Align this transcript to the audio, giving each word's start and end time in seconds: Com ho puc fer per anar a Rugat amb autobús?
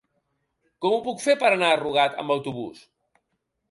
Com 0.85 0.95
ho 0.95 1.03
puc 1.09 1.23
fer 1.27 1.37
per 1.45 1.53
anar 1.59 1.71
a 1.75 1.79
Rugat 1.85 2.19
amb 2.25 2.39
autobús? 2.39 2.85